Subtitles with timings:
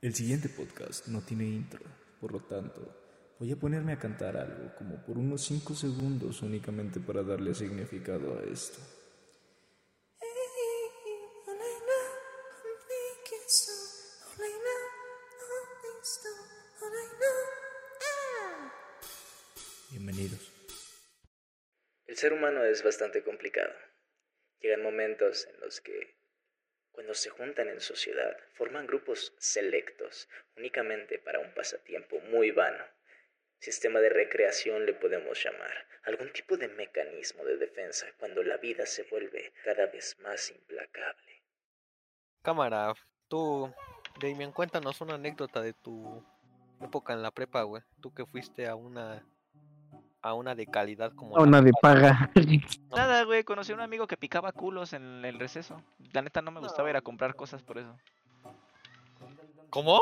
[0.00, 1.80] El siguiente podcast no tiene intro,
[2.20, 7.00] por lo tanto, voy a ponerme a cantar algo como por unos 5 segundos únicamente
[7.00, 8.78] para darle significado a esto.
[19.90, 20.52] Bienvenidos.
[22.06, 23.72] El ser humano es bastante complicado.
[24.60, 26.17] Llegan momentos en los que,
[26.98, 32.84] cuando se juntan en sociedad, forman grupos selectos únicamente para un pasatiempo muy vano.
[33.60, 38.84] Sistema de recreación le podemos llamar, algún tipo de mecanismo de defensa cuando la vida
[38.84, 41.44] se vuelve cada vez más implacable.
[42.42, 42.92] Cámara,
[43.28, 43.72] tú,
[44.20, 46.26] Damian, cuéntanos una anécdota de tu
[46.80, 47.84] época en la prepa, güey.
[48.02, 49.24] Tú que fuiste a una
[50.22, 52.30] a una de calidad como A una de paga.
[52.94, 55.82] Nada, güey, conocí a un amigo que picaba culos en el receso.
[56.12, 57.94] La neta no me gustaba ir a comprar cosas por eso.
[59.70, 60.00] ¿Cómo?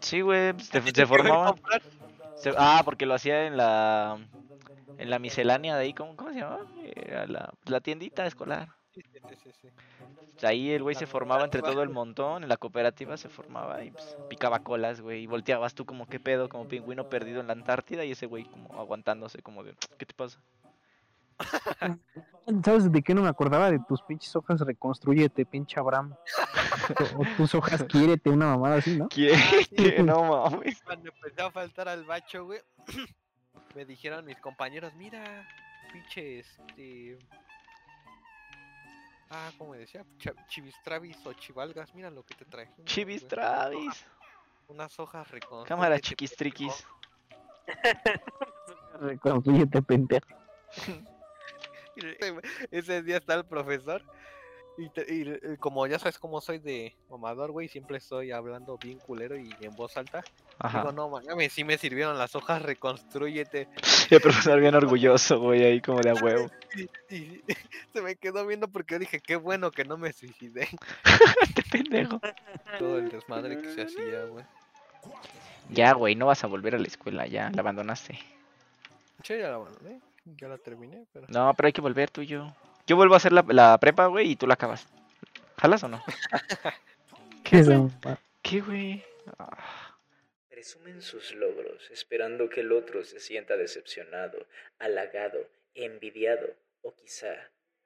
[0.00, 1.52] Sí, güey, pues, se, ¿Y se qué iba a formaban.
[1.52, 1.82] comprar?
[2.34, 4.18] se- ah, porque lo hacía en la
[4.98, 6.60] en la miscelánea de ahí, ¿cómo, cómo se llamaba?
[6.94, 8.68] Era la, la tiendita escolar.
[8.94, 9.68] Sí, sí, sí, sí, sí.
[10.31, 13.84] Pues Ahí el güey se formaba entre todo el montón, en la cooperativa se formaba
[13.84, 17.46] y pues, picaba colas, güey, y volteabas tú como qué pedo, como pingüino perdido en
[17.46, 20.40] la Antártida y ese güey como aguantándose como de, ¿qué te pasa?
[22.64, 23.70] ¿Sabes de qué no me acordaba?
[23.70, 26.14] De tus pinches hojas reconstruyete, pinche Abraham.
[27.16, 29.08] o tus hojas quiérete, una mamada así, ¿no?
[29.08, 30.02] ¿Qué?
[30.02, 30.82] no mames.
[30.82, 32.60] Cuando empecé a faltar al bacho, güey,
[33.74, 35.46] me dijeron mis compañeros, mira,
[35.92, 37.18] pinche este.
[39.34, 40.04] Ah, como decía,
[40.48, 42.70] chivistravis o chivalgas, mira lo que te traje.
[42.84, 44.04] Chivis Travis.
[44.68, 45.68] Unas hojas reconstruidas.
[45.68, 46.86] Cámara chiquistriquis.
[49.00, 50.26] Reconstruyete, pendejo.
[52.70, 54.02] Ese día está el profesor.
[54.78, 58.78] Y, te- y, eh, como ya sabes cómo soy de mamador, güey, siempre estoy hablando
[58.78, 60.24] bien culero y en voz alta.
[60.58, 60.80] Ajá.
[60.80, 63.68] Digo, no mames, sí me sirvieron las hojas, reconstruyete.
[64.10, 66.50] Y el profesor bien orgulloso, güey, ahí como de a huevo.
[67.08, 67.42] Y, y
[67.92, 70.68] se me quedó viendo porque dije, qué bueno que no me suicidé.
[71.54, 72.20] Qué pendejo.
[72.78, 74.44] Todo el desmadre que se hacía, güey.
[75.70, 78.18] Ya, güey, no vas a volver a la escuela, ya, la abandonaste.
[79.22, 80.00] Che, ya la abandoné,
[80.36, 81.26] ya la terminé, pero...
[81.28, 82.52] No, pero hay que volver tú y yo.
[82.86, 84.86] Yo vuelvo a hacer la, la prepa, güey, y tú la acabas.
[85.58, 86.02] ¿Jalas o no?
[87.44, 87.90] ¿Qué es eso?
[88.42, 89.04] ¿Qué, güey?
[89.38, 89.96] Ah,
[90.48, 94.46] Presumen sus logros, esperando que el otro se sienta decepcionado,
[94.78, 95.38] halagado,
[95.74, 96.46] envidiado
[96.82, 97.28] o quizá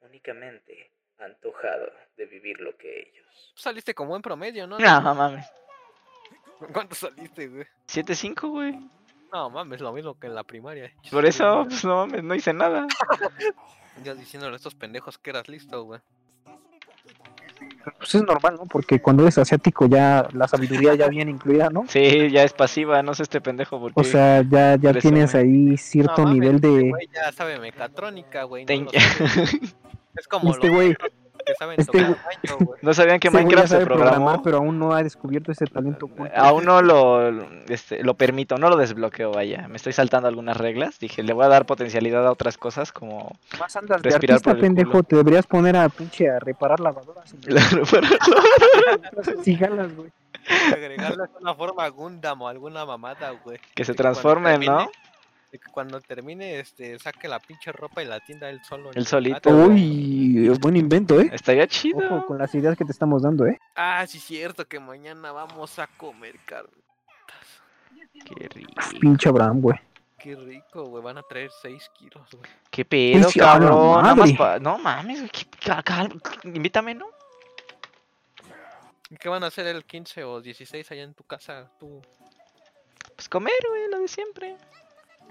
[0.00, 3.52] únicamente antojado de vivir lo que ellos.
[3.54, 4.78] Saliste como en promedio, ¿no?
[4.78, 5.46] No, mames.
[6.72, 7.66] ¿Cuánto saliste, güey?
[7.86, 8.78] 7-5, güey.
[9.32, 10.92] No, mames, lo mismo que en la primaria.
[11.10, 12.86] Por eso, pues no mames, no hice nada.
[14.04, 16.00] Ya diciéndole a estos pendejos que eras listo, güey.
[17.98, 18.66] Pues es normal, ¿no?
[18.66, 21.84] Porque cuando eres asiático ya la sabiduría ya viene incluida, ¿no?
[21.88, 24.00] Sí, ya es pasiva, no sé este pendejo porque...
[24.00, 26.90] O sea, ya, ya tienes ahí cierto No mames, nivel este de...
[26.90, 28.64] güey ya sabe mecatrónica, güey.
[28.64, 28.88] no Ten-.
[30.16, 30.96] Es como Este güey,
[31.58, 32.16] saben este tocar
[32.60, 32.78] güey.
[32.82, 34.42] ¿No sabían que este Minecraft se programar, programó?
[34.42, 36.08] pero aún no ha descubierto ese talento.
[36.34, 37.30] Aún no lo,
[37.68, 39.68] este, lo permito, no lo desbloqueo, vaya.
[39.68, 40.98] Me estoy saltando algunas reglas.
[40.98, 43.36] Dije, le voy a dar potencialidad a otras cosas como...
[43.58, 44.90] Más andas de respirar artista, por el pendejo.
[44.90, 45.02] culo.
[45.02, 47.34] Te deberías poner a pinche a reparar lavadoras.
[49.42, 50.10] Si jalas, güey.
[50.72, 53.58] Agregarle una forma Gundam o alguna mamada, güey.
[53.74, 54.88] que se transformen, ¿no?
[55.56, 58.92] Termine- de que cuando termine, este, saque la pinche ropa y la tienda él solo.
[58.92, 59.50] su solito.
[59.50, 61.30] Uy, buen invento, ¿eh?
[61.32, 61.98] Estaría chido.
[61.98, 63.58] Ojo con las ideas que te estamos dando, ¿eh?
[63.74, 66.70] Ah, sí, cierto, que mañana vamos a comer carne.
[68.24, 68.72] Qué rico.
[69.00, 69.78] Pinche Abraham, güey.
[70.18, 71.02] Qué rico, güey.
[71.02, 72.50] Van a traer 6 kilos, güey.
[72.70, 74.02] Qué pedo, cabrón.
[74.02, 75.30] Nada más pa- No mames, güey,
[76.44, 77.06] invítame, ¿no?
[79.10, 81.70] ¿Y qué van a hacer el 15 o 16 allá en tu casa?
[81.78, 82.02] Tú.
[83.14, 84.56] Pues comer, güey, lo de siempre.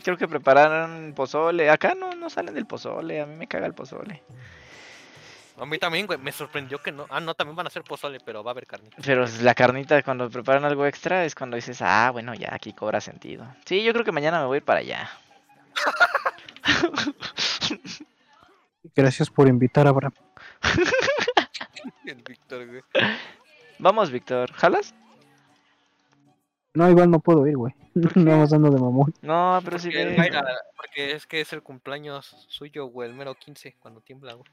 [0.04, 1.70] Creo que prepararon pozole.
[1.70, 3.22] Acá no, no salen del pozole.
[3.22, 4.22] A mí me caga el pozole.
[5.58, 6.20] A mí también, güey.
[6.20, 7.06] Me sorprendió que no.
[7.10, 8.90] Ah, no, también van a hacer pozole, pero va a haber carne.
[9.04, 13.00] Pero la carnita, cuando preparan algo extra, es cuando dices, ah, bueno, ya aquí cobra
[13.00, 13.48] sentido.
[13.66, 15.10] Sí, yo creo que mañana me voy a ir para allá.
[18.96, 20.14] Gracias por invitar a Abraham.
[22.06, 22.82] El Víctor, güey.
[23.80, 24.52] Vamos, Víctor.
[24.54, 24.94] ¿Jalas?
[26.76, 27.74] No, igual no puedo ir, güey.
[28.16, 29.14] Nada más ando de mamón.
[29.22, 30.32] No, pero sí Porque,
[30.76, 33.10] porque es que es el cumpleaños suyo, güey.
[33.10, 34.50] El mero 15, cuando tiembla, güey.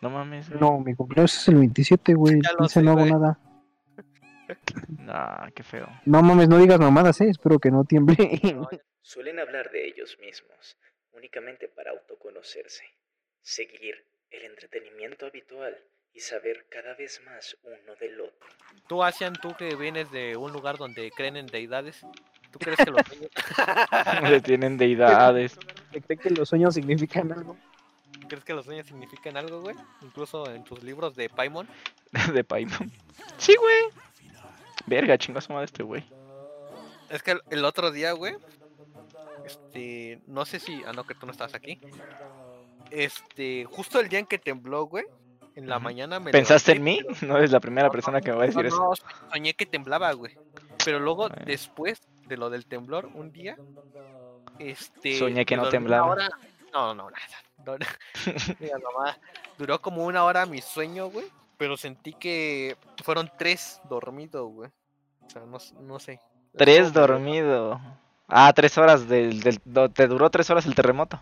[0.00, 0.48] No mames.
[0.48, 0.60] güey.
[0.60, 2.40] No, mi cumpleaños es el 27, güey.
[2.42, 3.12] Ya lo 15 sé, no hago güey.
[3.12, 3.38] nada.
[4.98, 5.86] No, qué feo.
[6.04, 7.28] No mames, no digas mamadas, ¿eh?
[7.28, 8.16] Espero que no tiemble.
[9.02, 10.76] Suelen hablar de ellos mismos
[11.12, 12.84] únicamente para autoconocerse,
[13.42, 13.94] seguir
[14.30, 15.76] el entretenimiento habitual
[16.14, 18.48] y saber cada vez más uno del otro.
[18.88, 22.00] Tú, Asian, tú que vienes de un lugar donde creen en deidades,
[22.50, 25.58] ¿tú crees que los sueños, tienen deidades.
[25.92, 27.56] ¿Te cree que los sueños significan algo?
[28.30, 29.74] crees que los sueños significan algo, güey?
[30.02, 31.68] Incluso en tus libros de Paimon.
[32.32, 32.90] de Paimon.
[33.38, 33.84] Sí, güey.
[34.86, 36.04] Verga, chingas de este güey.
[37.08, 38.34] Es que el, el otro día, güey,
[39.46, 41.80] este, no sé si, ah, no, que tú no estabas aquí.
[42.90, 45.06] Este, justo el día en que tembló, güey,
[45.56, 47.00] en la mañana me ¿Pensaste en mí?
[47.06, 49.04] pero- No eres la primera persona que me va a decir No, eso.
[49.04, 50.36] no, soñé que temblaba, güey.
[50.84, 53.56] Pero luego, después de lo del temblor, un día,
[54.58, 55.18] este...
[55.18, 56.06] Soñé que no temblaba.
[56.12, 56.28] hora-
[56.72, 57.20] No, no, nada.
[57.66, 57.86] No, no.
[58.58, 59.18] Mira, nomás,
[59.58, 61.26] duró como una hora mi sueño, güey.
[61.58, 62.74] Pero sentí que
[63.04, 64.70] fueron tres dormidos, güey.
[65.26, 66.18] O sea, no, no sé.
[66.56, 67.78] Tres dormido.
[68.28, 69.60] Ah, tres horas del, del-
[69.92, 71.20] Te duró tres horas el terremoto.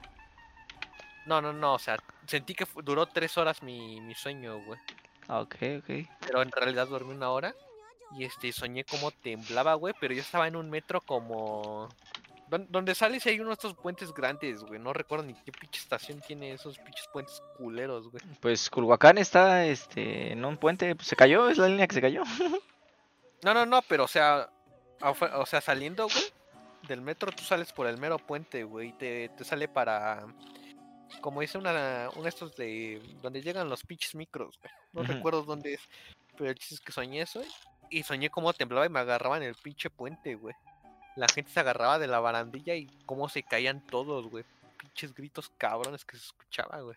[1.29, 1.97] No, no, no, o sea,
[2.27, 4.81] sentí que duró tres horas mi, mi sueño, güey.
[5.29, 6.09] Ah, Ok, ok.
[6.21, 7.55] Pero en realidad dormí una hora.
[8.17, 9.95] Y este, soñé como temblaba, güey.
[10.01, 11.87] Pero yo estaba en un metro como.
[12.49, 14.81] don- Donde sales hay uno de estos puentes grandes, güey.
[14.81, 18.23] No recuerdo ni qué pinche estación tiene esos pinches puentes culeros, güey.
[18.41, 20.97] Pues Culhuacán está este, en un puente.
[20.97, 22.23] pues, se cayó, es la línea que se cayó.
[23.45, 24.49] No, no, no, pero o sea.
[25.01, 26.25] O sea, saliendo, güey.
[26.89, 28.89] Del metro tú sales por el mero puente, güey.
[28.89, 30.27] Y te, te sale para.
[31.20, 33.00] Como dice una, uno de estos de.
[33.22, 34.72] Donde llegan los pinches micros, güey.
[34.93, 35.81] No recuerdo dónde es.
[36.37, 37.43] Pero el chiste es que soñé eso.
[37.90, 40.55] Y soñé cómo temblaba y me agarraba en el pinche puente, güey.
[41.16, 44.44] La gente se agarraba de la barandilla y cómo se caían todos, güey.
[44.78, 46.96] Pinches gritos cabrones que se escuchaba, güey.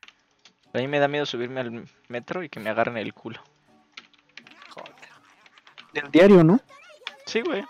[0.74, 3.42] A mí me da miedo subirme al metro y que me agarren el culo.
[4.70, 4.96] Joder.
[5.94, 6.62] Del diario, ¿no?
[7.26, 7.64] Sí, güey.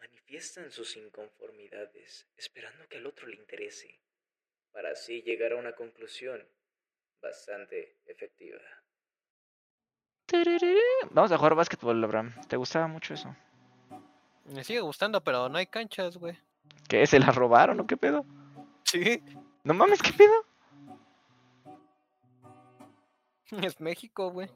[0.00, 4.00] Manifiestan sus inconformidades, esperando que al otro le interese,
[4.72, 6.46] para así llegar a una conclusión
[7.20, 8.60] bastante efectiva.
[11.10, 12.32] Vamos a jugar básquetbol, Abraham.
[12.48, 13.34] ¿Te gustaba mucho eso?
[14.44, 16.38] Me sigue gustando, pero no hay canchas, güey.
[16.88, 17.06] ¿Qué?
[17.06, 18.24] ¿Se la robaron o qué pedo?
[18.84, 19.22] Sí.
[19.64, 20.34] No mames, ¿qué pedo?
[23.64, 24.48] Es México, güey.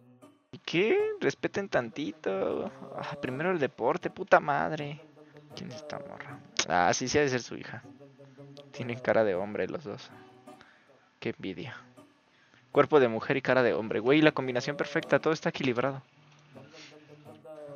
[0.52, 0.96] ¿Y qué?
[1.20, 2.70] Respeten tantito.
[2.96, 5.00] Ah, primero el deporte, puta madre.
[5.56, 6.38] ¿Quién es esta morra?
[6.68, 7.82] Ah, sí, sí ha de ser su hija.
[8.76, 10.10] Tienen cara de hombre los dos.
[11.20, 11.76] Qué envidia.
[12.72, 14.00] Cuerpo de mujer y cara de hombre.
[14.00, 16.02] Güey, la combinación perfecta, todo está equilibrado.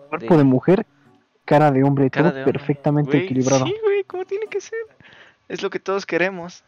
[0.08, 0.86] Cuerpo de mujer,
[1.44, 2.52] cara de hombre, Cara todo de hombre.
[2.58, 3.66] perfectamente Güey, equilibrado.
[3.66, 4.78] Sí, güey, ¿cómo tiene que ser?
[5.48, 6.64] Es lo que todos queremos.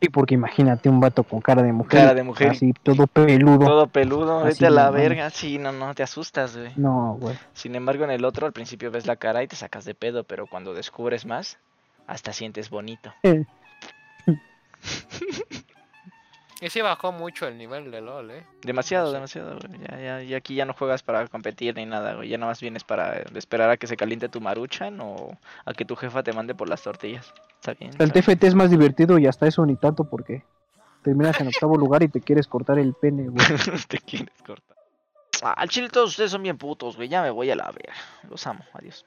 [0.00, 2.00] Sí, porque imagínate un vato con cara de mujer.
[2.00, 2.50] Cara de mujer.
[2.50, 3.66] Así, todo peludo.
[3.66, 5.30] Todo peludo, Así vete a la no verga.
[5.30, 6.72] Sí, no, no, te asustas, güey.
[6.76, 7.36] No, güey.
[7.52, 10.22] Sin embargo, en el otro al principio ves la cara y te sacas de pedo,
[10.22, 11.58] pero cuando descubres más,
[12.06, 13.12] hasta sientes bonito.
[16.68, 18.44] sí bajó mucho el nivel de LOL, eh.
[18.62, 19.14] Demasiado, Sí.
[19.14, 19.80] demasiado, güey.
[19.88, 22.28] Ya, ya, ya aquí ya no juegas para competir ni nada, güey.
[22.28, 25.84] Ya nada más vienes para esperar a que se caliente tu maruchan o a que
[25.84, 27.32] tu jefa te mande por las tortillas.
[27.60, 27.92] Está bien.
[27.98, 28.12] El.
[28.12, 30.42] TFT es más divertido y hasta eso ni tanto porque
[31.02, 33.46] terminas en octavo lugar y te quieres cortar el pene, güey.
[33.88, 34.76] te quieres cortar.
[35.42, 37.08] Ah, al chile todos ustedes son bien putos, güey.
[37.08, 37.94] Ya me voy a la verga.
[38.28, 38.64] Los amo.
[38.72, 39.04] Adiós.